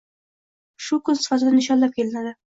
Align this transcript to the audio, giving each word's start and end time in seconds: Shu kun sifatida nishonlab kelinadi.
Shu 0.85 0.99
kun 1.11 1.19
sifatida 1.21 1.53
nishonlab 1.59 1.97
kelinadi. 2.01 2.35